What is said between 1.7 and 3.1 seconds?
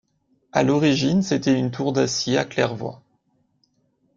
d'acier à claire-voie.